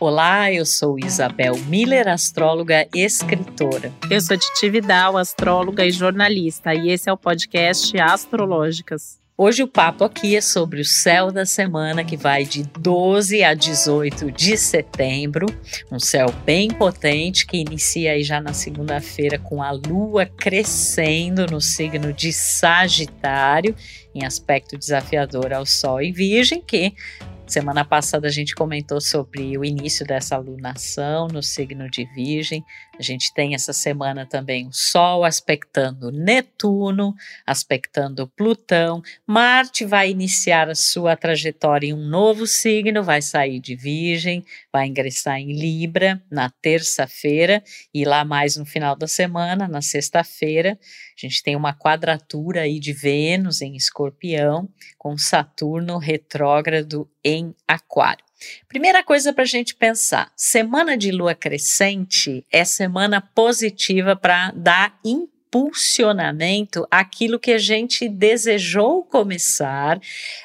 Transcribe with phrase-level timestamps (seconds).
[0.00, 3.92] Olá, eu sou Isabel Miller, astróloga e escritora.
[4.08, 9.18] Eu sou Titi Vidal, astróloga e jornalista, e esse é o podcast Astrológicas.
[9.36, 13.54] Hoje o papo aqui é sobre o céu da semana que vai de 12 a
[13.54, 15.46] 18 de setembro,
[15.90, 21.60] um céu bem potente que inicia aí já na segunda-feira com a lua crescendo no
[21.60, 23.74] signo de Sagitário,
[24.14, 26.94] em aspecto desafiador ao Sol e Virgem, que
[27.48, 32.62] Semana passada a gente comentou sobre o início dessa alunação no signo de Virgem.
[32.98, 37.14] A gente tem essa semana também o Sol aspectando Netuno,
[37.46, 39.00] aspectando Plutão.
[39.24, 44.86] Marte vai iniciar a sua trajetória em um novo signo, vai sair de Virgem, vai
[44.86, 47.62] ingressar em Libra na terça-feira
[47.94, 50.78] e lá mais no final da semana, na sexta-feira,
[51.16, 58.27] a gente tem uma quadratura aí de Vênus em Escorpião com Saturno retrógrado em Aquário.
[58.68, 64.98] Primeira coisa para a gente pensar: semana de lua crescente é semana positiva para dar
[65.48, 69.98] impulsionamento aquilo que a gente desejou começar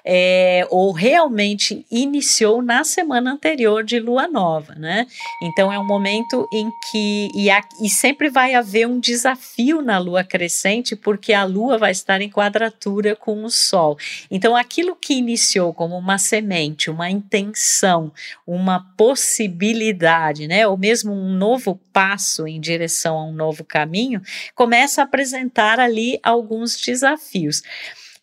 [0.05, 5.05] é, ou realmente iniciou na semana anterior de lua nova, né?
[5.41, 9.97] Então é um momento em que e, a, e sempre vai haver um desafio na
[9.97, 13.97] lua crescente porque a lua vai estar em quadratura com o sol.
[14.31, 18.11] Então aquilo que iniciou como uma semente, uma intenção,
[18.47, 20.65] uma possibilidade, né?
[20.65, 24.21] Ou mesmo um novo passo em direção a um novo caminho,
[24.55, 27.63] começa começa a apresentar ali alguns desafios.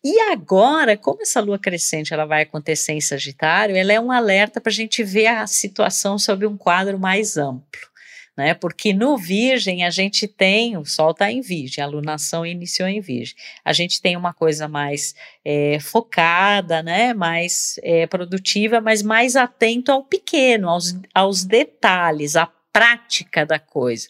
[0.03, 4.59] E agora, como essa lua crescente ela vai acontecer em Sagitário, ela é um alerta
[4.59, 7.91] para a gente ver a situação sob um quadro mais amplo.
[8.35, 8.53] Né?
[8.53, 13.01] Porque no Virgem a gente tem, o Sol está em Virgem, a lunação iniciou em
[13.01, 13.35] Virgem.
[13.63, 17.13] A gente tem uma coisa mais é, focada, né?
[17.13, 24.07] mais é, produtiva, mas mais atento ao pequeno, aos, aos detalhes, à prática da coisa.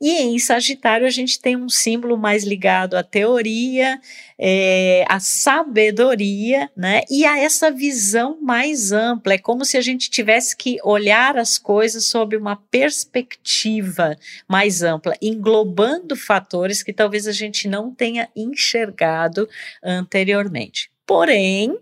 [0.00, 4.00] E em Sagitário a gente tem um símbolo mais ligado à teoria,
[4.38, 7.02] é, à sabedoria, né?
[7.10, 9.34] E a essa visão mais ampla.
[9.34, 14.16] É como se a gente tivesse que olhar as coisas sob uma perspectiva
[14.48, 19.48] mais ampla, englobando fatores que talvez a gente não tenha enxergado
[19.82, 20.90] anteriormente.
[21.06, 21.78] Porém,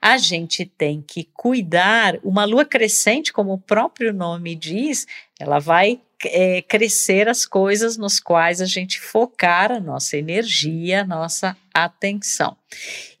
[0.00, 2.18] a gente tem que cuidar.
[2.22, 5.06] Uma lua crescente, como o próprio nome diz,
[5.38, 11.06] ela vai é, crescer as coisas nos quais a gente focar a nossa energia, a
[11.06, 12.56] nossa atenção.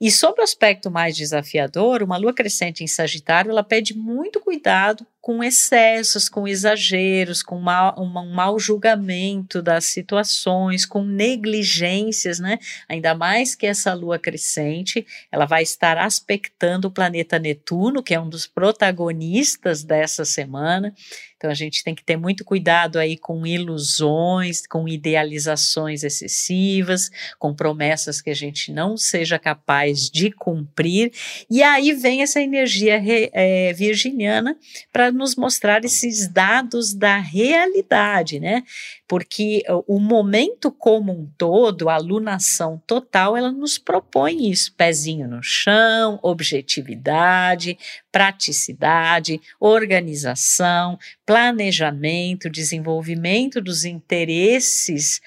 [0.00, 5.06] E sobre o aspecto mais desafiador, uma lua crescente em Sagitário, ela pede muito cuidado
[5.20, 12.58] com excessos, com exageros, com mal, um mau julgamento das situações, com negligências, né?
[12.88, 18.20] Ainda mais que essa lua crescente, ela vai estar aspectando o planeta Netuno, que é
[18.20, 20.94] um dos protagonistas dessa semana.
[21.36, 27.54] Então a gente tem que ter muito cuidado aí com ilusões, com idealizações excessivas, com
[27.54, 31.12] promessas que a gente não seja capaz de cumprir.
[31.48, 34.56] E aí vem essa energia re, é, virginiana
[34.92, 38.62] para nos mostrar esses dados da realidade, né?
[39.06, 45.42] Porque o momento como um todo, a alunação total, ela nos propõe isso: pezinho no
[45.42, 47.76] chão, objetividade,
[48.12, 55.20] praticidade, organização, planejamento, desenvolvimento dos interesses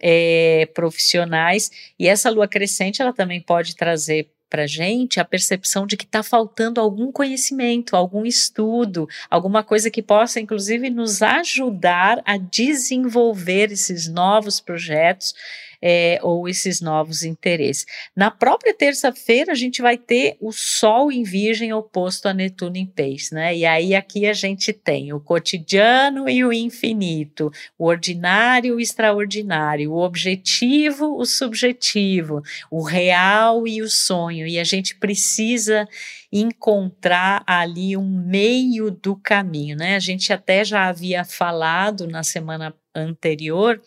[0.00, 1.70] é, profissionais.
[1.98, 6.24] E essa lua crescente, ela também pode trazer para gente a percepção de que está
[6.24, 14.08] faltando algum conhecimento, algum estudo, alguma coisa que possa, inclusive, nos ajudar a desenvolver esses
[14.08, 15.34] novos projetos
[15.82, 17.86] é, ou esses novos interesses.
[18.14, 22.86] Na própria terça-feira, a gente vai ter o Sol em Virgem oposto a Netuno em
[22.86, 23.56] Peixe, né?
[23.56, 28.80] E aí aqui a gente tem o cotidiano e o infinito, o ordinário e o
[28.80, 34.46] extraordinário, o objetivo, o subjetivo, o real e o sonho.
[34.46, 35.88] E a gente precisa
[36.32, 39.96] encontrar ali um meio do caminho, né?
[39.96, 43.80] A gente até já havia falado na semana anterior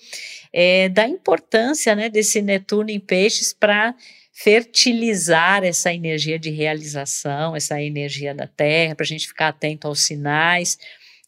[0.52, 3.96] é, da importância né, desse Netuno em peixes para
[4.32, 10.02] fertilizar essa energia de realização, essa energia da Terra, para a gente ficar atento aos
[10.02, 10.78] sinais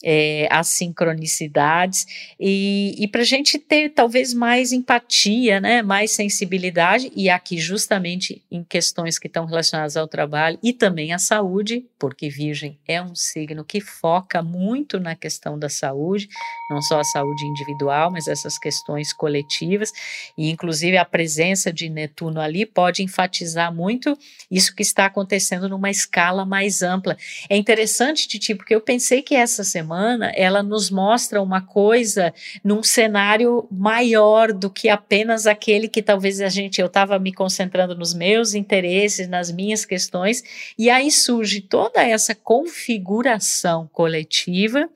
[0.07, 2.05] é, as sincronicidades
[2.39, 8.43] e, e para a gente ter talvez mais empatia, né, mais sensibilidade, e aqui justamente
[8.51, 13.15] em questões que estão relacionadas ao trabalho e também à saúde, porque Virgem é um
[13.15, 16.29] signo que foca muito na questão da saúde,
[16.69, 19.91] não só a saúde individual, mas essas questões coletivas,
[20.37, 24.15] e inclusive a presença de Netuno ali pode enfatizar muito
[24.51, 27.17] isso que está acontecendo numa escala mais ampla.
[27.49, 29.94] É interessante, Titi, porque eu pensei que essa semana
[30.33, 32.33] ela nos mostra uma coisa
[32.63, 37.95] num cenário maior do que apenas aquele que talvez a gente eu estava me concentrando
[37.95, 40.43] nos meus interesses, nas minhas questões,
[40.77, 44.89] e aí surge toda essa configuração coletiva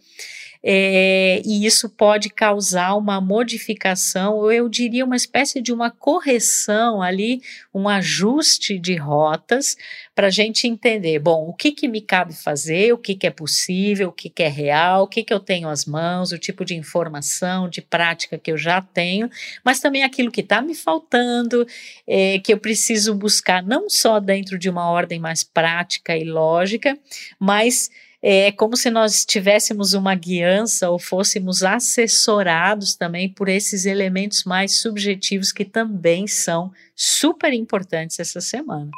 [0.62, 7.02] é, e isso pode causar uma modificação, ou eu diria uma espécie de uma correção
[7.02, 7.42] ali,
[7.74, 9.78] um ajuste de rotas
[10.14, 13.30] para a gente entender, bom, o que, que me cabe fazer, o que, que é
[13.30, 16.66] possível, o que, que é real, o que, que eu tenho às mãos, o tipo
[16.66, 19.30] de informação, de prática que eu já tenho,
[19.64, 21.66] mas também aquilo que está me faltando,
[22.06, 26.98] é, que eu preciso buscar não só dentro de uma ordem mais prática e lógica,
[27.40, 27.90] mas
[28.22, 34.76] é como se nós tivéssemos uma guiança ou fôssemos assessorados também por esses elementos mais
[34.82, 38.92] subjetivos que também são super importantes essa semana.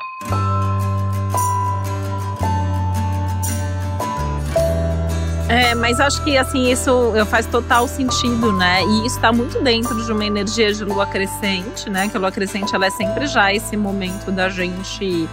[5.47, 8.81] É, mas acho que assim isso faz total sentido, né?
[8.83, 12.07] E isso está muito dentro de uma energia de lua crescente, né?
[12.07, 15.27] Que a lua crescente ela é sempre já esse momento da gente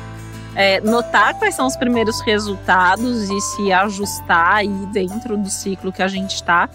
[0.59, 6.03] é, notar quais são os primeiros resultados e se ajustar aí dentro do ciclo que
[6.03, 6.69] a gente está.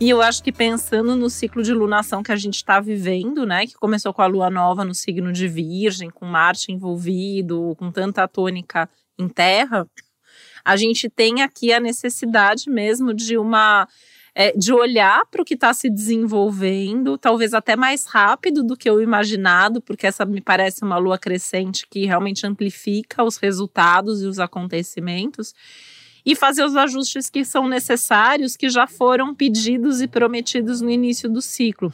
[0.00, 3.64] E eu acho que pensando no ciclo de lunação que a gente está vivendo, né,
[3.64, 8.26] que começou com a lua nova no signo de Virgem, com Marte envolvido, com tanta
[8.26, 9.86] tônica em Terra,
[10.64, 13.86] a gente tem aqui a necessidade mesmo de uma
[14.40, 18.88] é, de olhar para o que está se desenvolvendo, talvez até mais rápido do que
[18.88, 24.26] o imaginado, porque essa me parece uma lua crescente que realmente amplifica os resultados e
[24.26, 25.52] os acontecimentos,
[26.24, 31.28] e fazer os ajustes que são necessários, que já foram pedidos e prometidos no início
[31.28, 31.92] do ciclo.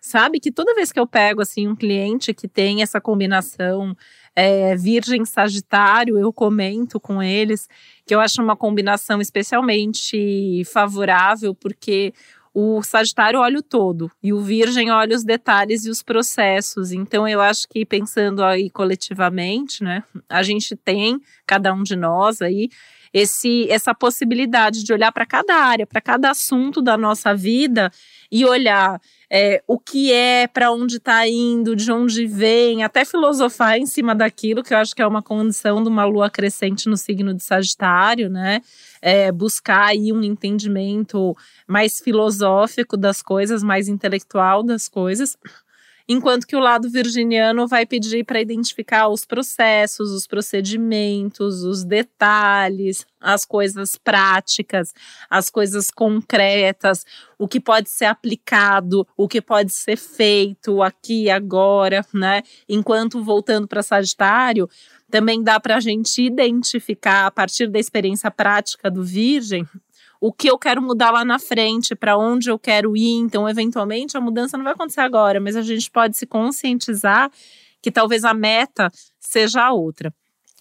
[0.00, 3.96] Sabe que toda vez que eu pego assim um cliente que tem essa combinação
[4.36, 7.66] é, Virgem Sagitário, eu comento com eles
[8.04, 12.12] que eu acho uma combinação especialmente favorável, porque
[12.52, 16.92] o Sagitário olha o todo e o Virgem olha os detalhes e os processos.
[16.92, 22.42] Então, eu acho que pensando aí coletivamente, né, a gente tem, cada um de nós
[22.42, 22.68] aí,
[23.12, 27.90] esse, essa possibilidade de olhar para cada área, para cada assunto da nossa vida
[28.30, 29.00] e olhar
[29.30, 34.14] é, o que é, para onde está indo, de onde vem, até filosofar em cima
[34.14, 37.42] daquilo, que eu acho que é uma condição de uma lua crescente no signo de
[37.42, 38.60] Sagitário, né?
[39.02, 41.36] É, buscar aí um entendimento
[41.66, 45.36] mais filosófico das coisas, mais intelectual das coisas
[46.08, 53.04] enquanto que o lado virginiano vai pedir para identificar os processos, os procedimentos, os detalhes,
[53.20, 54.94] as coisas práticas,
[55.28, 57.04] as coisas concretas,
[57.38, 62.42] o que pode ser aplicado, o que pode ser feito aqui agora, né?
[62.68, 64.68] Enquanto voltando para Sagitário,
[65.10, 69.66] também dá para a gente identificar a partir da experiência prática do Virgem
[70.20, 73.16] o que eu quero mudar lá na frente, para onde eu quero ir.
[73.16, 77.30] Então, eventualmente, a mudança não vai acontecer agora, mas a gente pode se conscientizar
[77.82, 78.90] que talvez a meta
[79.20, 80.12] seja a outra.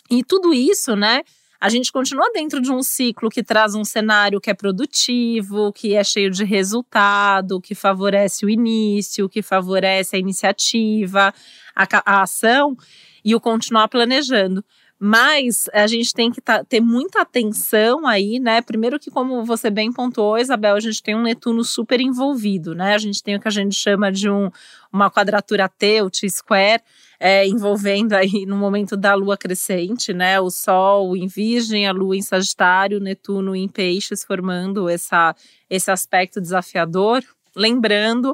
[0.10, 1.22] E tudo isso, né?
[1.60, 5.96] A gente continua dentro de um ciclo que traz um cenário que é produtivo, que
[5.96, 11.34] é cheio de resultado, que favorece o início, que favorece a iniciativa,
[11.75, 12.75] a, a ação
[13.24, 14.63] e o continuar planejando.
[14.97, 18.61] Mas a gente tem que tá, ter muita atenção aí, né?
[18.61, 22.95] Primeiro que, como você bem pontuou, Isabel, a gente tem um Netuno super envolvido, né?
[22.95, 24.49] A gente tem o que a gente chama de um,
[24.92, 26.81] uma quadratura T, o T-square,
[27.19, 30.40] é, envolvendo aí no momento da lua crescente, né?
[30.40, 35.35] O Sol em Virgem, a lua em Sagitário, Netuno em Peixes, formando essa,
[35.69, 37.21] esse aspecto desafiador.
[37.54, 38.33] Lembrando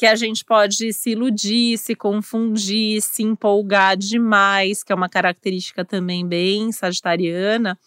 [0.00, 5.84] que a gente pode se iludir, se confundir, se empolgar demais, que é uma característica
[5.84, 7.78] também bem sagitariana.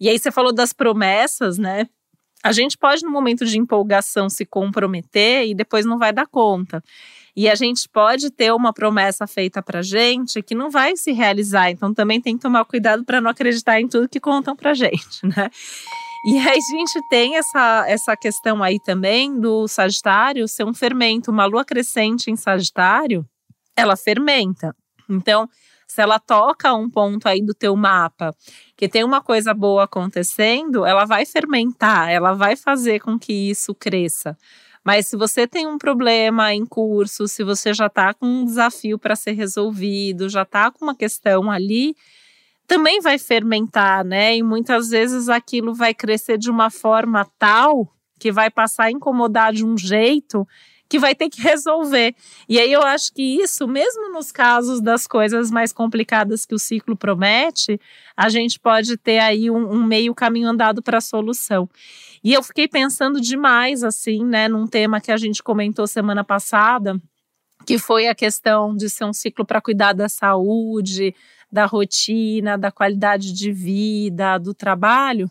[0.00, 1.86] E aí você falou das promessas, né?
[2.42, 6.82] A gente pode, no momento de empolgação, se comprometer e depois não vai dar conta.
[7.36, 11.70] E a gente pode ter uma promessa feita para gente que não vai se realizar.
[11.70, 15.22] Então também tem que tomar cuidado para não acreditar em tudo que contam para gente,
[15.22, 15.48] né?
[16.24, 21.32] E aí a gente tem essa, essa questão aí também do Sagitário ser um fermento,
[21.32, 23.26] uma lua crescente em Sagitário,
[23.76, 24.74] ela fermenta.
[25.10, 25.48] Então,
[25.86, 28.34] se ela toca um ponto aí do teu mapa
[28.76, 33.74] que tem uma coisa boa acontecendo, ela vai fermentar, ela vai fazer com que isso
[33.74, 34.36] cresça.
[34.84, 38.98] Mas se você tem um problema em curso, se você já está com um desafio
[38.98, 41.94] para ser resolvido, já está com uma questão ali,
[42.72, 44.34] também vai fermentar, né?
[44.34, 49.52] E muitas vezes aquilo vai crescer de uma forma tal que vai passar a incomodar
[49.52, 50.48] de um jeito
[50.88, 52.14] que vai ter que resolver.
[52.48, 56.58] E aí eu acho que isso, mesmo nos casos das coisas mais complicadas que o
[56.58, 57.78] ciclo promete,
[58.16, 61.68] a gente pode ter aí um, um meio caminho andado para a solução.
[62.24, 66.98] E eu fiquei pensando demais, assim, né, num tema que a gente comentou semana passada,
[67.66, 71.14] que foi a questão de ser um ciclo para cuidar da saúde,
[71.52, 75.30] da rotina, da qualidade de vida, do trabalho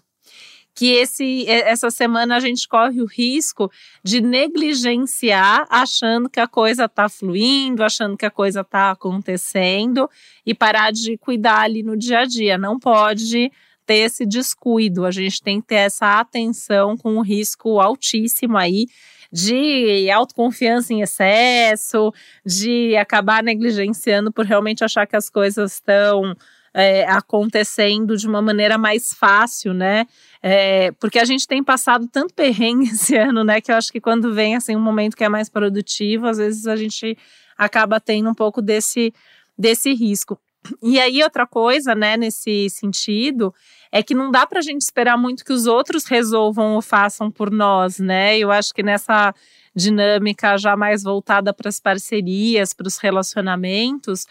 [0.73, 3.71] que esse, essa semana a gente corre o risco
[4.03, 10.09] de negligenciar, achando que a coisa está fluindo, achando que a coisa está acontecendo
[10.45, 12.57] e parar de cuidar ali no dia a dia.
[12.57, 13.51] Não pode
[13.85, 18.87] ter esse descuido, a gente tem que ter essa atenção com um risco altíssimo aí
[19.31, 22.13] de autoconfiança em excesso,
[22.45, 26.35] de acabar negligenciando por realmente achar que as coisas estão
[26.73, 30.05] é, acontecendo de uma maneira mais fácil, né?
[30.41, 33.61] É, porque a gente tem passado tanto perrengue esse ano, né?
[33.61, 36.67] Que eu acho que quando vem assim um momento que é mais produtivo, às vezes
[36.67, 37.17] a gente
[37.57, 39.13] acaba tendo um pouco desse,
[39.57, 40.39] desse risco.
[40.81, 43.53] E aí, outra coisa, né, nesse sentido,
[43.91, 47.29] é que não dá para a gente esperar muito que os outros resolvam ou façam
[47.29, 48.37] por nós, né?
[48.37, 49.33] Eu acho que nessa
[49.75, 54.25] dinâmica já mais voltada para as parcerias, para os relacionamentos,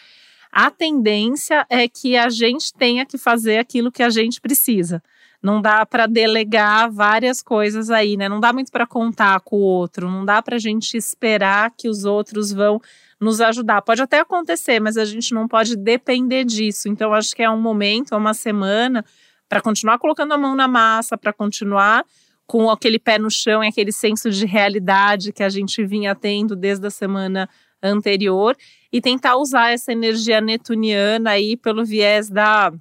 [0.51, 5.03] a tendência é que a gente tenha que fazer aquilo que a gente precisa.
[5.43, 8.29] Não dá para delegar várias coisas aí, né?
[8.29, 11.89] Não dá muito para contar com o outro, não dá para a gente esperar que
[11.89, 12.81] os outros vão
[13.19, 13.81] nos ajudar.
[13.83, 16.89] Pode até acontecer, mas a gente não pode depender disso.
[16.89, 19.05] Então, acho que é um momento, é uma semana
[19.51, 22.07] para continuar colocando a mão na massa, para continuar
[22.47, 26.55] com aquele pé no chão e aquele senso de realidade que a gente vinha tendo
[26.55, 27.49] desde a semana
[27.83, 28.57] anterior
[28.93, 32.73] e tentar usar essa energia netuniana aí pelo viés da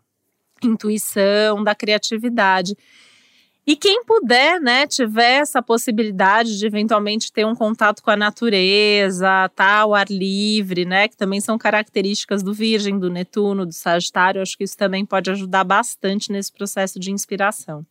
[0.64, 2.76] intuição, da criatividade.
[3.70, 9.48] E quem puder, né, tiver essa possibilidade de eventualmente ter um contato com a natureza,
[9.56, 14.58] tá, ar livre, né, que também são características do Virgem, do Netuno, do Sagitário, acho
[14.58, 17.86] que isso também pode ajudar bastante nesse processo de inspiração.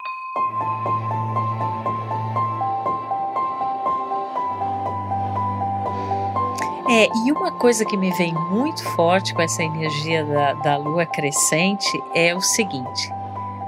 [6.90, 11.06] É, e uma coisa que me vem muito forte com essa energia da, da lua
[11.06, 13.12] crescente é o seguinte: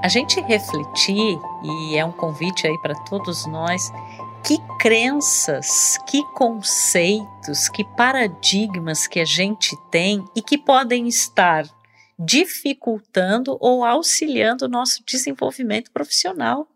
[0.03, 3.91] a gente refletir, e é um convite aí para todos nós,
[4.43, 11.65] que crenças, que conceitos, que paradigmas que a gente tem e que podem estar
[12.17, 16.67] dificultando ou auxiliando o nosso desenvolvimento profissional.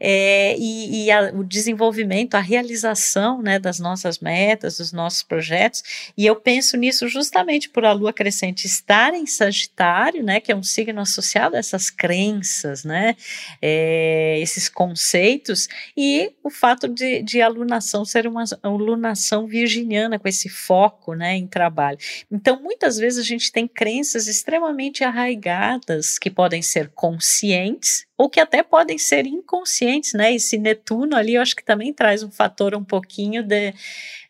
[0.00, 5.82] É, e, e a, o desenvolvimento, a realização né, das nossas metas, dos nossos projetos,
[6.16, 10.56] e eu penso nisso justamente por a lua crescente estar em Sagitário, né, que é
[10.56, 13.16] um signo associado a essas crenças, né,
[13.60, 20.28] é, esses conceitos, e o fato de, de a alunação ser uma alunação virginiana, com
[20.28, 21.98] esse foco né, em trabalho.
[22.30, 28.40] Então, muitas vezes a gente tem crenças extremamente arraigadas que podem ser conscientes ou que
[28.40, 30.34] até podem ser inconscientes, né?
[30.34, 33.72] Esse Netuno ali, eu acho que também traz um fator um pouquinho de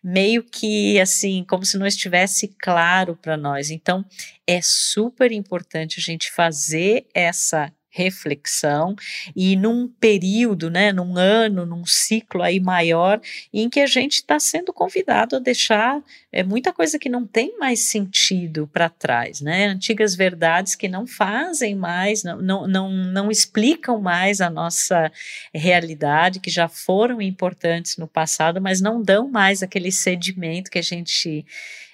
[0.04, 3.70] meio que assim, como se não estivesse claro para nós.
[3.70, 4.04] Então,
[4.46, 8.94] é super importante a gente fazer essa reflexão
[9.34, 13.20] e num período, né, num ano, num ciclo aí maior,
[13.52, 16.00] em que a gente está sendo convidado a deixar
[16.30, 21.06] é, muita coisa que não tem mais sentido para trás, né, antigas verdades que não
[21.06, 25.10] fazem mais, não, não, não, não explicam mais a nossa
[25.52, 30.82] realidade, que já foram importantes no passado, mas não dão mais aquele sedimento que a
[30.82, 31.44] gente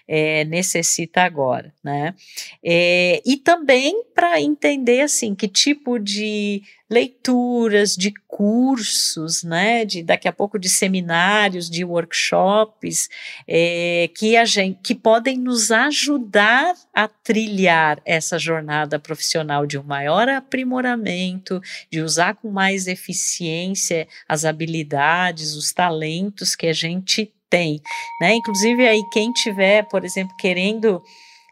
[0.06, 2.14] é, necessita agora, né?
[2.62, 9.84] É, e também para entender assim que tipo de leituras, de cursos, né?
[9.84, 13.08] De daqui a pouco de seminários, de workshops
[13.48, 19.82] é, que a gente que podem nos ajudar a trilhar essa jornada profissional de um
[19.82, 27.80] maior aprimoramento, de usar com mais eficiência as habilidades, os talentos que a gente tem,
[28.20, 28.34] né?
[28.34, 31.00] Inclusive aí quem tiver, por exemplo, querendo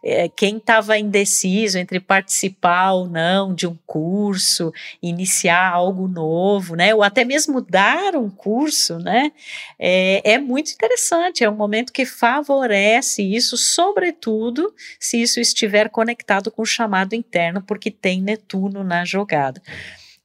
[0.05, 6.93] é, quem estava indeciso entre participar ou não de um curso, iniciar algo novo, né,
[6.93, 9.31] ou até mesmo dar um curso, né,
[9.79, 11.45] é, é muito interessante.
[11.45, 17.63] É um momento que favorece isso, sobretudo se isso estiver conectado com o chamado interno,
[17.63, 19.63] porque tem Netuno na jogada.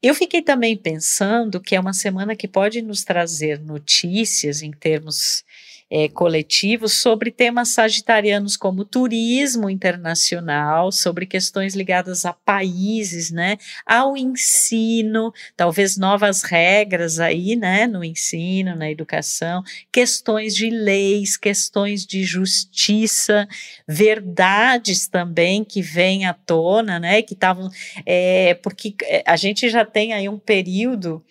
[0.01, 5.43] Eu fiquei também pensando que é uma semana que pode nos trazer notícias em termos
[5.89, 14.17] é, coletivos sobre temas sagitarianos como turismo internacional, sobre questões ligadas a países, né, ao
[14.17, 22.24] ensino, talvez novas regras aí, né, no ensino, na educação, questões de leis, questões de
[22.24, 23.48] justiça,
[23.88, 27.70] verdades também que vêm à tona, né, que estavam,
[28.06, 31.24] é, porque é, a gente já tem aí um período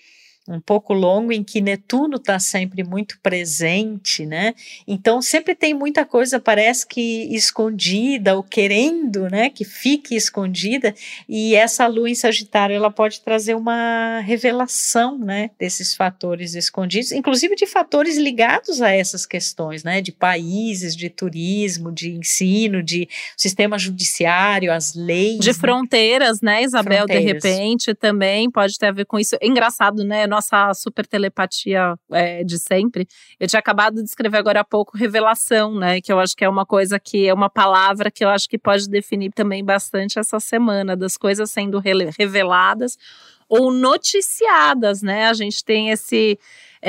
[0.49, 4.55] um pouco longo em que Netuno está sempre muito presente, né?
[4.87, 10.95] Então sempre tem muita coisa parece que escondida ou querendo, né, que fique escondida.
[11.29, 17.57] E essa Lua em Sagitário ela pode trazer uma revelação, né, desses fatores escondidos, inclusive
[17.57, 23.79] de fatores ligados a essas questões, né, de países, de turismo, de ensino, de sistema
[23.79, 25.55] judiciário, as leis, de né?
[25.55, 27.07] fronteiras, né, Isabel?
[27.07, 27.43] Fronteiras.
[27.43, 29.37] De repente também pode ter a ver com isso.
[29.41, 30.27] É engraçado, né?
[30.37, 33.07] Nossa super telepatia é, de sempre.
[33.41, 36.01] Eu tinha acabado de escrever agora há pouco revelação, né?
[36.01, 38.59] Que eu acho que é uma coisa que é uma palavra que eu acho que
[38.59, 41.81] pode definir também bastante essa semana, das coisas sendo
[42.19, 42.97] reveladas
[43.49, 45.27] ou noticiadas, né?
[45.27, 46.39] A gente tem esse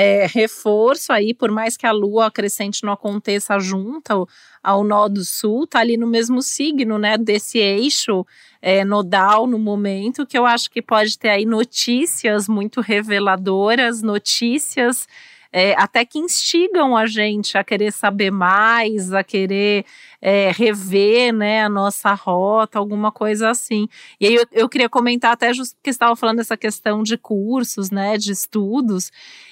[0.00, 4.28] é, reforço aí, por mais que a lua crescente não aconteça junto
[4.62, 7.18] ao, nó do sul, tá ali no mesmo signo, né?
[7.18, 8.24] Desse eixo
[8.62, 15.08] é, nodal no momento, que eu acho que pode ter aí notícias muito reveladoras, notícias
[15.52, 19.84] é, até que instigam a gente a querer saber mais, a querer
[20.20, 23.88] é, rever né, a nossa rota, alguma coisa assim.
[24.20, 27.90] E aí eu, eu queria comentar até justo porque estava falando dessa questão de cursos,
[27.90, 29.10] né, de estudos,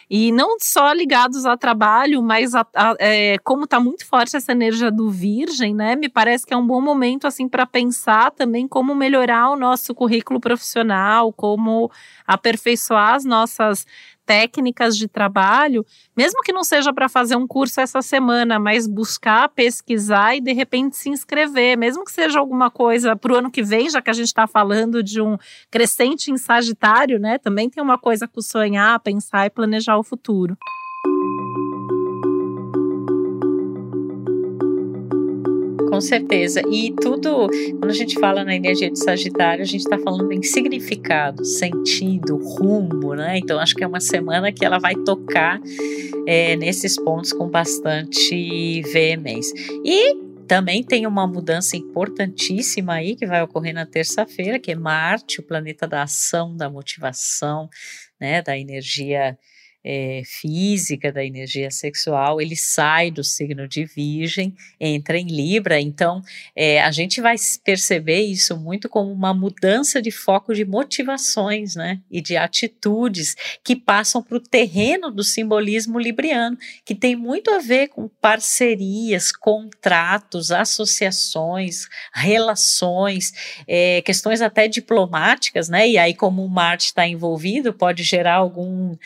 [0.08, 4.52] e não só ligados ao trabalho, mas a, a, é, como está muito forte essa
[4.52, 5.96] energia do Virgem, né?
[5.96, 9.94] Me parece que é um bom momento assim para pensar também como melhorar o nosso
[9.94, 11.90] currículo profissional, como
[12.24, 13.84] aperfeiçoar as nossas
[14.26, 19.48] técnicas de trabalho, mesmo que não seja para fazer um curso essa semana, mas buscar,
[19.48, 23.62] pesquisar e de repente se inscrever, mesmo que seja alguma coisa para o ano que
[23.62, 25.38] vem, já que a gente está falando de um
[25.70, 27.38] crescente em Sagitário, né?
[27.38, 30.56] Também tem uma coisa com sonhar, pensar e planejar o futuro.
[35.96, 36.60] Com certeza.
[36.70, 37.48] E tudo,
[37.78, 42.36] quando a gente fala na energia de Sagitário, a gente está falando em significado, sentido,
[42.36, 43.38] rumo, né?
[43.38, 45.58] Então acho que é uma semana que ela vai tocar
[46.26, 49.54] é, nesses pontos com bastante veemência.
[49.82, 50.14] E
[50.46, 55.42] também tem uma mudança importantíssima aí que vai ocorrer na terça-feira, que é Marte, o
[55.42, 57.70] planeta da ação, da motivação,
[58.20, 59.38] né, da energia
[59.88, 65.80] é, física, da energia sexual, ele sai do signo de Virgem, entra em Libra.
[65.80, 66.20] Então,
[66.56, 72.00] é, a gente vai perceber isso muito como uma mudança de foco de motivações, né?
[72.10, 77.60] E de atitudes que passam para o terreno do simbolismo libriano, que tem muito a
[77.60, 83.32] ver com parcerias, contratos, associações, relações,
[83.68, 85.88] é, questões até diplomáticas, né?
[85.88, 88.96] E aí, como o Marte está envolvido, pode gerar algum.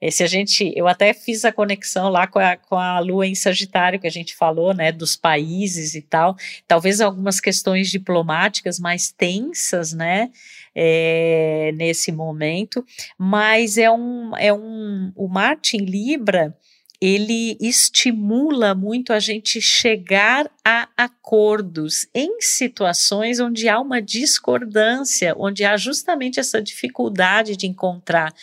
[0.00, 3.26] É, se a gente, eu até fiz a conexão lá com a, com a Lua
[3.26, 8.78] em Sagitário, que a gente falou, né, dos países e tal, talvez algumas questões diplomáticas
[8.78, 10.30] mais tensas, né,
[10.74, 12.84] é, nesse momento,
[13.18, 16.56] mas é um, é um, o Marte em Libra,
[17.00, 25.64] ele estimula muito a gente chegar a acordos em situações onde há uma discordância, onde
[25.64, 28.34] há justamente essa dificuldade de encontrar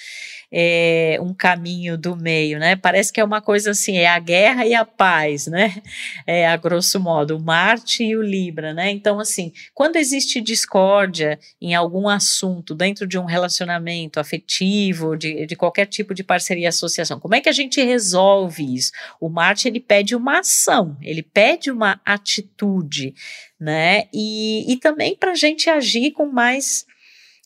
[0.58, 2.78] é, um caminho do meio, né?
[2.78, 5.76] Parece que é uma coisa assim, é a guerra e a paz, né?
[6.28, 8.89] É, a grosso modo, o Marte e o Libra, né?
[8.89, 15.56] Então, assim, quando existe discórdia em algum assunto dentro de um relacionamento afetivo, de, de
[15.56, 18.91] qualquer tipo de parceria e associação, como é que a gente resolve isso?
[19.20, 23.13] O Marte, ele pede uma ação, ele pede uma atitude,
[23.60, 24.06] né?
[24.13, 26.86] E, e também para a gente agir com mais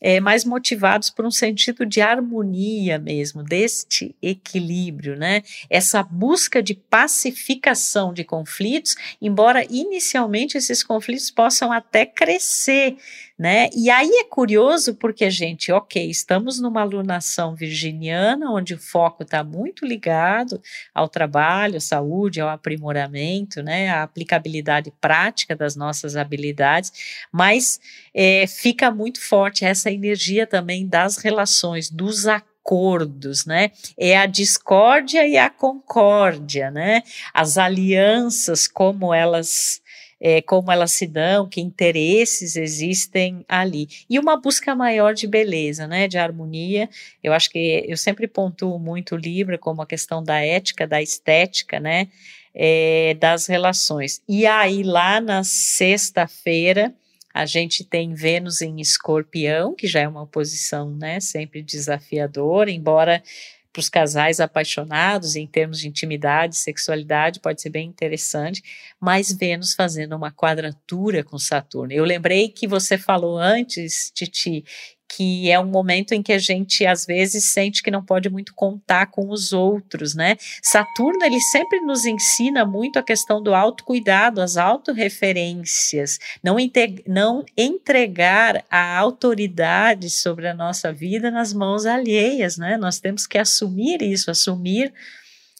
[0.01, 5.41] é, mais motivados por um sentido de harmonia mesmo, deste equilíbrio, né?
[5.69, 12.97] Essa busca de pacificação de conflitos, embora inicialmente esses conflitos possam até crescer
[13.39, 13.69] né?
[13.73, 19.45] E aí é curioso porque, gente, ok, estamos numa alunação virginiana, onde o foco está
[19.45, 20.62] muito ligado
[20.93, 23.89] ao trabalho, à saúde, ao aprimoramento, né?
[23.89, 26.91] À aplicabilidade prática das nossas habilidades,
[27.31, 27.79] mas
[28.13, 33.71] é, fica muito forte essa energia também das relações, dos acordos, né?
[33.97, 37.04] É a discórdia e a concórdia, né?
[37.34, 39.82] As alianças, como elas
[40.19, 43.88] é, como elas se dão, que interesses existem ali.
[44.10, 46.89] E uma busca maior de beleza, né, de harmonia.
[47.23, 51.02] Eu acho que eu sempre pontuo muito o Libra como a questão da ética, da
[51.02, 52.10] estética, né,
[52.54, 54.21] é, das relações.
[54.28, 56.93] E aí, lá na sexta-feira,
[57.33, 63.21] a gente tem Vênus em Escorpião, que já é uma posição né, sempre desafiadora, embora
[63.71, 68.63] para os casais apaixonados em termos de intimidade, sexualidade, pode ser bem interessante,
[68.99, 71.93] mas Vênus fazendo uma quadratura com Saturno.
[71.93, 74.65] Eu lembrei que você falou antes, Titi,
[75.10, 78.54] que é um momento em que a gente às vezes sente que não pode muito
[78.54, 80.38] contar com os outros, né?
[80.62, 86.58] Saturno ele sempre nos ensina muito a questão do autocuidado, as autorreferências, não,
[87.08, 92.78] não entregar a autoridade sobre a nossa vida nas mãos alheias, né?
[92.78, 94.93] Nós temos que assumir isso, assumir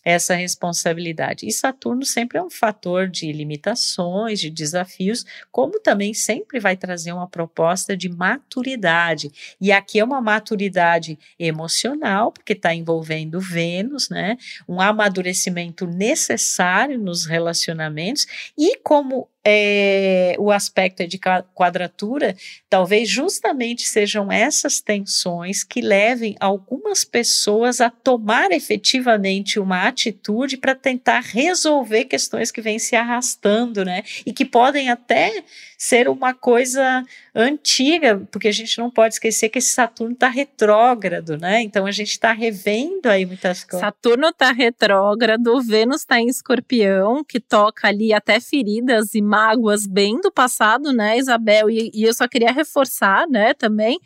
[0.04, 1.46] essa responsabilidade.
[1.46, 7.12] E Saturno sempre é um fator de limitações, de desafios, como também sempre vai trazer
[7.12, 9.32] uma proposta de maturidade.
[9.60, 14.38] E aqui é uma maturidade emocional, porque está envolvendo Vênus, né?
[14.68, 18.26] Um amadurecimento necessário nos relacionamentos
[18.58, 21.20] e como é, o aspecto de
[21.56, 22.36] quadratura,
[22.70, 30.76] talvez justamente sejam essas tensões que levem algumas pessoas a tomar efetivamente uma atitude para
[30.76, 34.04] tentar resolver questões que vêm se arrastando, né?
[34.26, 35.44] E que podem até
[35.78, 37.06] ser uma coisa
[37.42, 41.62] antiga, porque a gente não pode esquecer que esse Saturno está retrógrado, né?
[41.62, 43.80] Então a gente está revendo aí muitas coisas.
[43.80, 50.20] Saturno está retrógrado, Vênus está em escorpião, que toca ali até feridas e mágoas bem
[50.20, 51.70] do passado, né, Isabel?
[51.70, 54.00] E, e eu só queria reforçar, né, também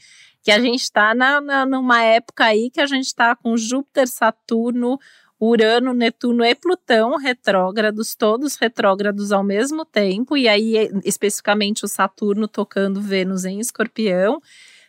[0.43, 4.07] que a gente está na, na, numa época aí que a gente está com Júpiter,
[4.07, 4.99] Saturno,
[5.43, 12.47] Urano, Netuno e Plutão retrógrados, todos retrógrados ao mesmo tempo, e aí especificamente o Saturno
[12.47, 14.41] tocando Vênus em Escorpião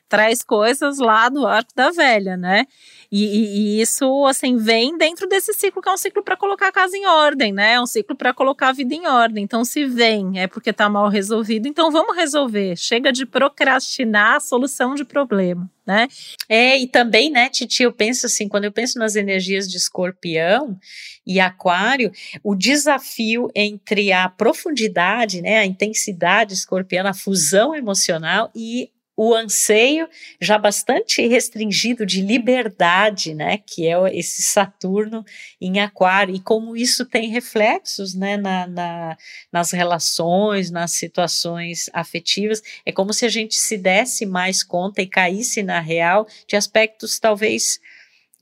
[0.09, 2.67] traz coisas lá do arco da velha, né?
[3.11, 6.69] E, e, e, isso, assim, vem dentro desse ciclo, que é um ciclo para colocar
[6.69, 7.75] a casa em ordem, né?
[7.75, 9.45] É um ciclo para colocar a vida em ordem.
[9.45, 12.77] Então, se vem é porque está mal resolvido, então vamos resolver.
[12.77, 15.71] Chega de procrastinar a solução de problema.
[15.87, 16.09] Né?
[16.49, 20.79] É, e também, né, Titi, eu penso assim, quando eu penso nas energias de escorpião
[21.27, 22.11] e aquário,
[22.43, 30.09] o desafio entre a profundidade, né, a intensidade escorpiana, a fusão emocional e o anseio
[30.41, 35.25] já bastante restringido de liberdade, né, que é esse Saturno
[35.61, 39.17] em Aquário, e como isso tem reflexos, né, na, na,
[39.53, 45.07] nas relações, nas situações afetivas, é como se a gente se desse mais conta e
[45.07, 47.79] caísse na real de aspectos talvez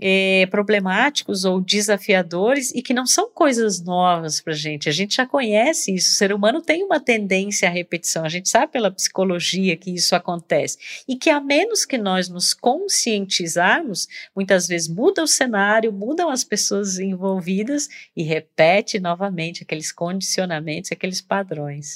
[0.05, 4.89] é, problemáticos ou desafiadores e que não são coisas novas para a gente.
[4.89, 6.11] A gente já conhece isso.
[6.11, 8.25] O ser humano tem uma tendência à repetição.
[8.25, 10.77] A gente sabe pela psicologia que isso acontece.
[11.07, 16.43] E que a menos que nós nos conscientizarmos, muitas vezes muda o cenário, mudam as
[16.43, 21.95] pessoas envolvidas e repete novamente aqueles condicionamentos, aqueles padrões.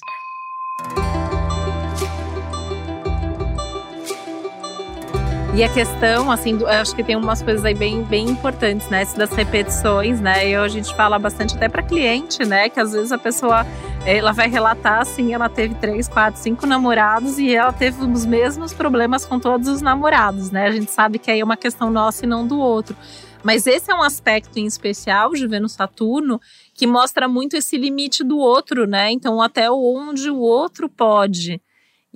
[5.56, 9.04] E a questão, assim, do, acho que tem umas coisas aí bem, bem importantes, né?
[9.04, 10.50] Isso das repetições, né?
[10.50, 12.68] E a gente fala bastante até para cliente, né?
[12.68, 13.66] Que às vezes a pessoa
[14.04, 18.74] ela vai relatar assim, ela teve três, quatro, cinco namorados e ela teve os mesmos
[18.74, 20.66] problemas com todos os namorados, né?
[20.66, 22.94] A gente sabe que aí é uma questão nossa e não do outro.
[23.42, 26.38] Mas esse é um aspecto em especial de Vênus Saturno
[26.74, 29.10] que mostra muito esse limite do outro, né?
[29.10, 31.62] Então, até onde o outro pode.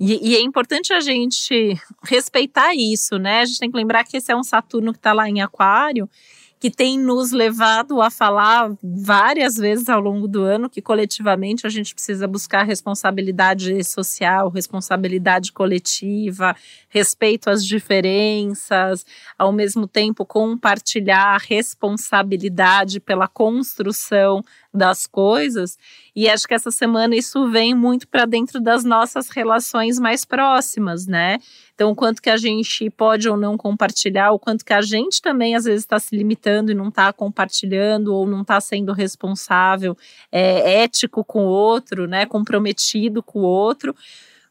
[0.03, 3.41] E, e, é importante a gente respeitar isso, né?
[3.41, 6.09] A gente tem que lembrar que esse é um Saturno que está lá em Aquário
[6.61, 11.71] que tem nos levado a falar várias vezes ao longo do ano que coletivamente a
[11.71, 16.55] gente precisa buscar responsabilidade social, responsabilidade coletiva,
[16.87, 19.03] respeito às diferenças,
[19.39, 25.77] ao mesmo tempo compartilhar responsabilidade pela construção das coisas.
[26.15, 31.05] E acho que essa semana isso vem muito para dentro das nossas relações mais próximas,
[31.05, 31.39] né?
[31.73, 35.21] Então, o quanto que a gente pode ou não compartilhar, o quanto que a gente
[35.21, 39.97] também às vezes está se limitando e não está compartilhando ou não está sendo responsável,
[40.31, 43.95] é, ético com o outro, né, comprometido com o outro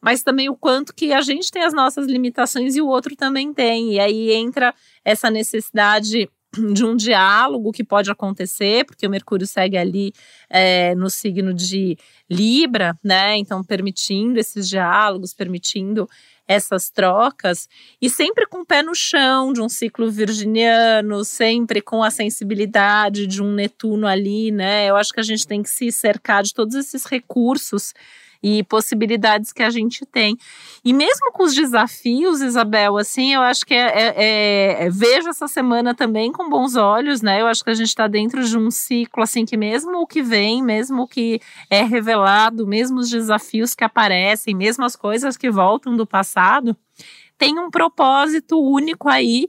[0.01, 3.53] mas também o quanto que a gente tem as nossas limitações e o outro também
[3.53, 3.93] tem.
[3.93, 6.29] E aí entra essa necessidade
[6.75, 10.13] de um diálogo que pode acontecer, porque o Mercúrio segue ali
[10.49, 11.97] é, no signo de
[12.29, 13.37] Libra, né?
[13.37, 16.09] Então, permitindo esses diálogos, permitindo
[16.51, 17.69] essas trocas
[18.03, 23.25] e sempre com o pé no chão de um ciclo virginiano, sempre com a sensibilidade
[23.29, 24.87] de um Netuno ali, né?
[24.91, 27.95] Eu acho que a gente tem que se cercar de todos esses recursos
[28.43, 30.37] e possibilidades que a gente tem.
[30.85, 35.47] E mesmo com os desafios, Isabel, assim, eu acho que é, é, é, vejo essa
[35.47, 37.41] semana também com bons olhos, né?
[37.41, 40.23] Eu acho que a gente está dentro de um ciclo, assim, que mesmo o que
[40.23, 45.51] vem, mesmo o que é revelado, mesmo os desafios que aparecem, mesmo as coisas que
[45.51, 46.77] voltam do passado,
[47.37, 49.49] tem um propósito único aí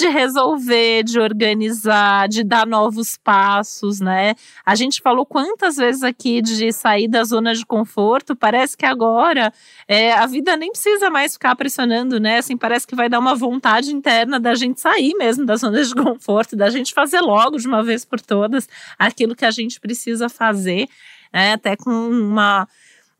[0.00, 4.34] de resolver, de organizar, de dar novos passos, né?
[4.64, 9.52] A gente falou quantas vezes aqui de sair da zona de conforto, parece que agora
[9.86, 12.38] é, a vida nem precisa mais ficar pressionando, né?
[12.38, 15.94] Assim, parece que vai dar uma vontade interna da gente sair mesmo da zona de
[15.94, 18.66] conforto, da gente fazer logo de uma vez por todas
[18.98, 20.88] aquilo que a gente precisa fazer,
[21.32, 21.52] né?
[21.52, 22.66] Até com uma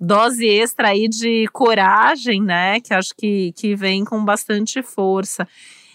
[0.00, 2.80] dose extra aí de coragem, né?
[2.80, 5.46] Que acho que, que vem com bastante força.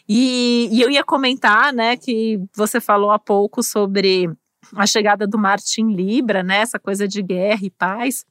[0.08, 4.30] E, e eu ia comentar, né, que você falou há pouco sobre
[4.76, 8.26] a chegada do Martin Libra, né, essa coisa de guerra e paz,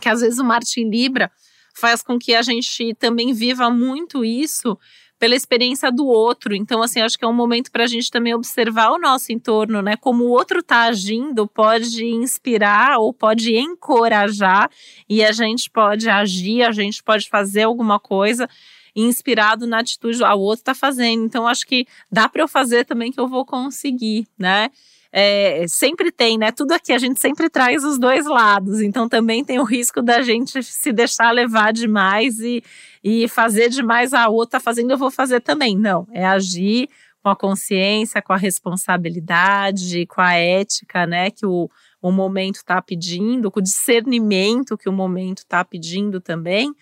[0.00, 1.30] que às vezes o Martin Libra
[1.74, 4.78] faz com que a gente também viva muito isso
[5.18, 6.54] pela experiência do outro.
[6.54, 9.80] Então, assim, acho que é um momento para a gente também observar o nosso entorno,
[9.80, 9.96] né?
[9.96, 14.70] Como o outro está agindo, pode inspirar ou pode encorajar,
[15.08, 18.48] e a gente pode agir, a gente pode fazer alguma coisa
[18.96, 21.24] inspirado na atitude ao outro está fazendo.
[21.24, 24.70] Então, acho que dá para eu fazer também que eu vou conseguir, né?
[25.12, 26.50] É, sempre tem, né?
[26.50, 30.20] Tudo aqui a gente sempre traz os dois lados, então também tem o risco da
[30.20, 32.62] gente se deixar levar demais e,
[33.02, 35.76] e fazer demais a outra tá fazendo, eu vou fazer também.
[35.76, 36.88] Não, é agir
[37.22, 41.30] com a consciência, com a responsabilidade, com a ética, né?
[41.30, 46.72] Que o, o momento está pedindo, com o discernimento que o momento está pedindo também.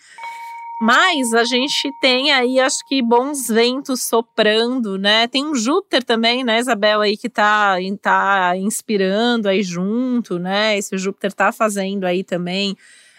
[0.87, 5.27] Mas a gente tem aí, acho que bons ventos soprando, né?
[5.27, 10.77] Tem um Júpiter também, né, Isabel, aí que tá, tá inspirando aí junto, né?
[10.77, 12.77] Esse Júpiter tá fazendo aí também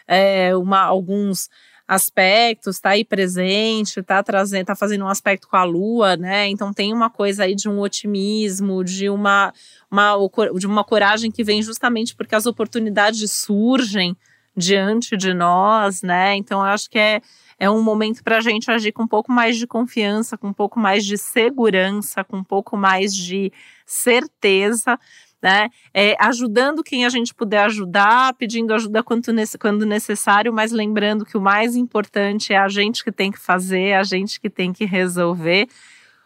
[0.08, 1.50] é, uma, alguns
[1.88, 6.48] aspectos, tá aí presente, tá trazendo, tá fazendo um aspecto com a Lua, né?
[6.48, 9.52] Então tem uma coisa aí de um otimismo, de uma,
[9.90, 10.16] uma,
[10.56, 14.16] de uma coragem que vem justamente porque as oportunidades surgem
[14.56, 16.36] diante de nós, né?
[16.36, 17.22] Então eu acho que é
[17.58, 20.54] é um momento para a gente agir com um pouco mais de confiança, com um
[20.54, 23.52] pouco mais de segurança, com um pouco mais de
[23.86, 25.00] certeza.
[25.42, 25.70] Né?
[25.94, 29.28] É, ajudando quem a gente puder ajudar, pedindo ajuda quando,
[29.60, 33.94] quando necessário, mas lembrando que o mais importante é a gente que tem que fazer,
[33.94, 35.68] a gente que tem que resolver.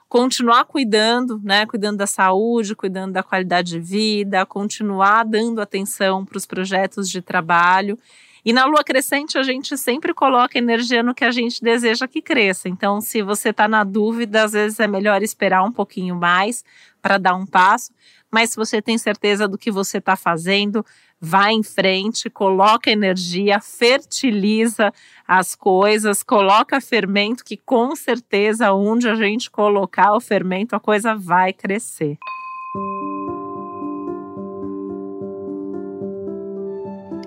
[0.08, 1.66] Continuar cuidando, né?
[1.68, 7.22] Cuidando da saúde, cuidando da qualidade de vida, continuar dando atenção para os projetos de
[7.22, 8.00] trabalho
[8.44, 12.22] e na lua crescente, a gente sempre coloca energia no que a gente deseja que
[12.22, 12.70] cresça.
[12.70, 16.64] Então, se você está na dúvida, às vezes é melhor esperar um pouquinho mais
[17.02, 17.92] para dar um passo.
[18.32, 20.86] Mas se você tem certeza do que você está fazendo,
[21.20, 24.94] vá em frente, coloca energia, fertiliza
[25.28, 31.16] as coisas, coloca fermento, que com certeza, onde a gente colocar o fermento, a coisa
[31.16, 32.18] vai crescer.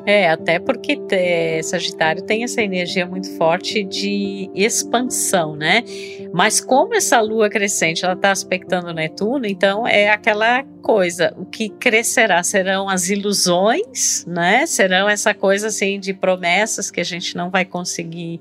[0.05, 5.85] É, até porque é, Sagitário tem essa energia muito forte de expansão, né?
[6.33, 11.69] Mas como essa lua crescente ela está aspectando Netuno, então é aquela coisa, o que
[11.69, 14.67] crescerá serão as ilusões, né?
[14.67, 18.41] Serão essa coisa assim de promessas que a gente não vai conseguir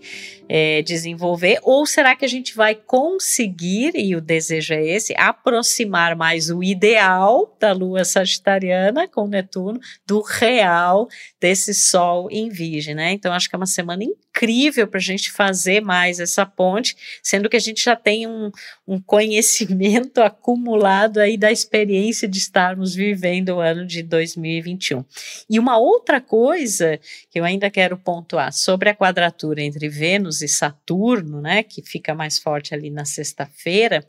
[0.49, 6.15] é, desenvolver, ou será que a gente vai conseguir, e o desejo é esse, aproximar
[6.15, 11.07] mais o ideal da lua sagitariana com Netuno do real
[11.51, 13.11] desse Sol em Virgem, né?
[13.11, 17.49] Então acho que é uma semana incrível para a gente fazer mais essa ponte, sendo
[17.49, 18.49] que a gente já tem um,
[18.87, 25.03] um conhecimento acumulado aí da experiência de estarmos vivendo o ano de 2021.
[25.49, 26.97] E uma outra coisa
[27.29, 32.15] que eu ainda quero pontuar sobre a quadratura entre Vênus e Saturno, né, que fica
[32.15, 34.07] mais forte ali na sexta-feira,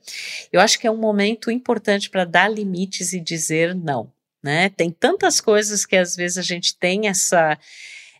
[0.52, 4.12] eu acho que é um momento importante para dar limites e dizer não.
[4.42, 4.68] Né?
[4.70, 7.58] Tem tantas coisas que às vezes a gente tem essa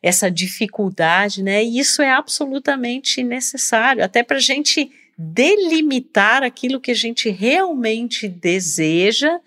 [0.02, 1.62] essa dificuldade, né?
[1.62, 8.26] E isso é absolutamente necessário, até para a gente delimitar aquilo que a gente realmente
[8.26, 9.38] deseja,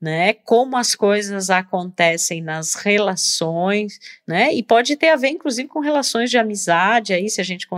[0.00, 0.32] né?
[0.32, 4.52] Como as coisas acontecem nas relações, né?
[4.52, 7.68] E pode ter a ver, inclusive, com relações de amizade, aí, se a gente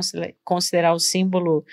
[0.43, 1.67] considerar o símbolo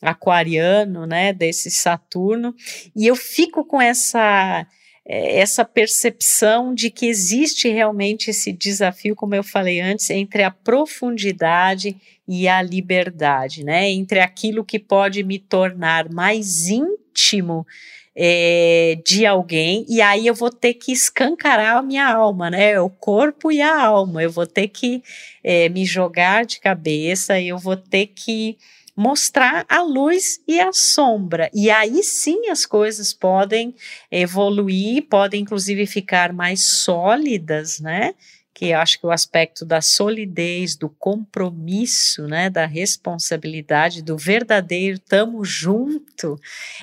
[0.00, 1.32] aquariano, né?
[1.32, 2.54] Desse Saturno.
[2.96, 4.66] E eu fico com essa
[5.04, 11.96] essa percepção de que existe realmente esse desafio, como eu falei antes, entre a profundidade
[12.26, 13.90] e a liberdade, né?
[13.90, 17.66] Entre aquilo que pode me tornar mais íntimo íntimo
[18.14, 22.78] é, de alguém, e aí eu vou ter que escancarar a minha alma, né?
[22.78, 24.22] O corpo e a alma.
[24.22, 25.02] Eu vou ter que
[25.42, 28.58] é, me jogar de cabeça, eu vou ter que
[28.96, 31.50] mostrar a luz e a sombra.
[31.52, 33.74] E aí sim as coisas podem
[34.10, 38.14] evoluir, podem inclusive ficar mais sólidas, né?
[38.54, 44.98] que eu acho que o aspecto da solidez, do compromisso, né, da responsabilidade, do verdadeiro
[44.98, 46.38] tamo junto,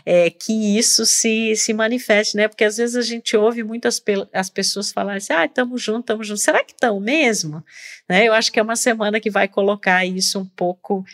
[0.06, 2.48] é, que isso se, se manifeste, né?
[2.48, 4.02] Porque às vezes a gente ouve muitas
[4.34, 6.40] as pessoas falarem assim, ah, tamo junto, tamo junto.
[6.40, 7.64] Será que estão mesmo?
[8.10, 8.28] Né?
[8.28, 11.06] Eu acho que é uma semana que vai colocar isso um pouco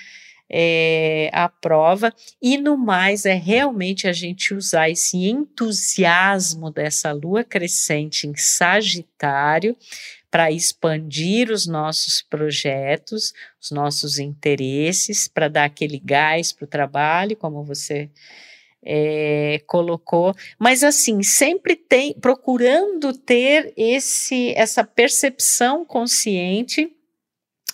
[0.49, 7.43] é, à prova, e no mais é realmente a gente usar esse entusiasmo dessa lua
[7.43, 9.75] crescente em Sagitário
[10.29, 17.38] para expandir os nossos projetos, os nossos interesses, para dar aquele gás para o trabalho,
[17.38, 18.10] como você
[18.86, 26.94] é, colocou, mas assim sempre tem procurando ter esse essa percepção consciente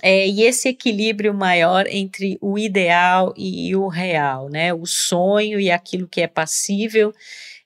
[0.01, 4.73] é, e esse equilíbrio maior entre o ideal e o real, né?
[4.73, 7.13] O sonho e aquilo que é passível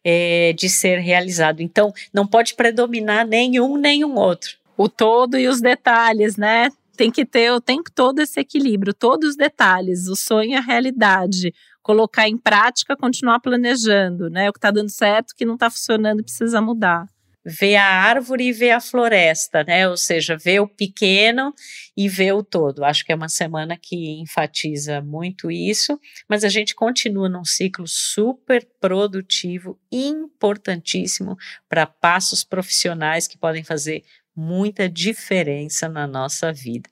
[0.04, 1.62] é, de ser realizado.
[1.62, 6.70] Então, não pode predominar nenhum nem um outro o todo e os detalhes, né?
[6.98, 10.62] Tem que ter o tempo todo esse equilíbrio, todos os detalhes, o sonho e a
[10.62, 11.54] realidade.
[11.82, 14.50] Colocar em prática, continuar planejando, né?
[14.50, 17.08] O que está dando certo, o que não está funcionando precisa mudar
[17.46, 19.88] ver a árvore e ver a floresta, né?
[19.88, 21.54] Ou seja, ver o pequeno
[21.96, 22.84] e ver o todo.
[22.84, 27.88] Acho que é uma semana que enfatiza muito isso, mas a gente continua num ciclo
[27.88, 31.38] super produtivo, importantíssimo
[31.70, 34.04] para passos profissionais que podem fazer
[34.36, 36.90] muita diferença na nossa vida.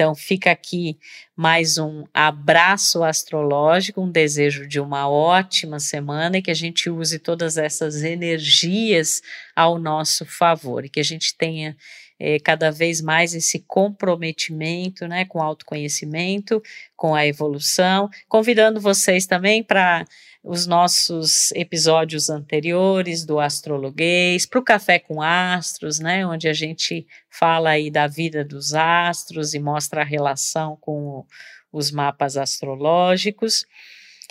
[0.00, 0.98] Então, fica aqui
[1.36, 7.18] mais um abraço astrológico, um desejo de uma ótima semana e que a gente use
[7.18, 9.20] todas essas energias
[9.54, 11.76] ao nosso favor e que a gente tenha
[12.20, 16.62] é, cada vez mais esse comprometimento né, com o autoconhecimento,
[16.94, 20.04] com a evolução, convidando vocês também para
[20.44, 27.06] os nossos episódios anteriores do Astrologuês, para o Café com Astros, né, onde a gente
[27.30, 31.24] fala aí da vida dos astros e mostra a relação com
[31.72, 33.64] os mapas astrológicos.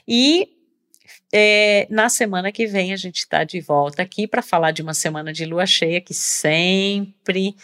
[0.07, 0.58] E
[1.33, 4.93] é, na semana que vem a gente está de volta aqui para falar de uma
[4.93, 7.55] semana de lua cheia que sempre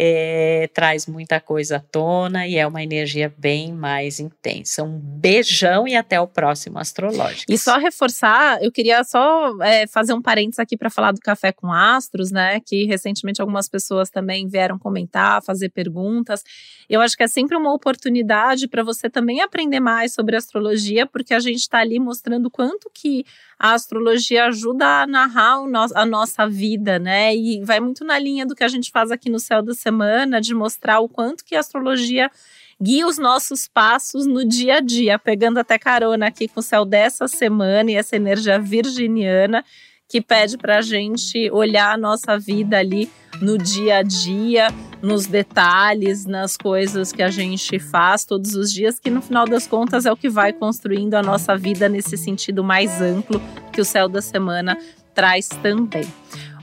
[0.00, 4.84] é, traz muita coisa à tona e é uma energia bem mais intensa.
[4.84, 7.52] Um beijão e até o próximo Astrológico.
[7.52, 11.50] E só reforçar, eu queria só é, fazer um parênteses aqui para falar do Café
[11.50, 12.60] com Astros, né?
[12.60, 16.44] Que recentemente algumas pessoas também vieram comentar, fazer perguntas.
[16.88, 21.34] Eu acho que é sempre uma oportunidade para você também aprender mais sobre astrologia, porque
[21.34, 23.24] a gente está ali mostrando quanto que
[23.58, 27.34] a astrologia ajuda a narrar no a nossa vida, né?
[27.34, 30.38] E vai muito na linha do que a gente faz aqui no Céu da Semana,
[30.38, 32.30] de mostrar o quanto que a astrologia
[32.78, 36.84] guia os nossos passos no dia a dia, pegando até carona aqui com o céu
[36.84, 39.64] dessa semana e essa energia virginiana
[40.06, 44.68] que pede para a gente olhar a nossa vida ali no dia a dia,
[45.00, 49.66] nos detalhes, nas coisas que a gente faz todos os dias, que no final das
[49.66, 53.40] contas é o que vai construindo a nossa vida nesse sentido mais amplo
[53.72, 54.76] que o céu da semana
[55.14, 56.04] traz também.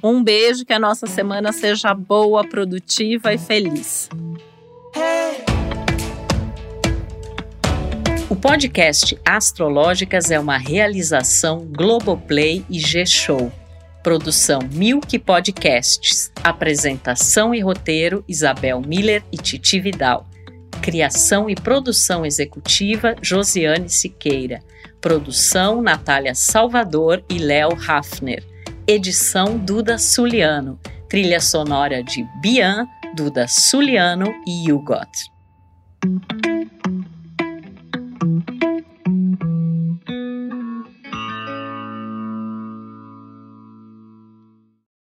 [0.08, 4.08] Um beijo, que a nossa semana seja boa, produtiva e feliz.
[8.30, 13.52] O podcast Astrológicas é uma realização Globoplay e G-Show.
[14.04, 16.32] Produção Milk Podcasts.
[16.44, 20.28] Apresentação e roteiro Isabel Miller e Titi Vidal.
[20.84, 24.60] Criação e produção executiva Josiane Siqueira.
[25.02, 28.54] Produção Natália Salvador e Léo Hafner.
[28.88, 30.80] Edição Duda Suliano.
[31.10, 35.10] Trilha sonora de Bian, Duda Suliano e Hugot.